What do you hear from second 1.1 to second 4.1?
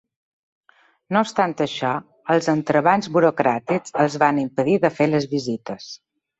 No obstant això, els entrebancs burocràtics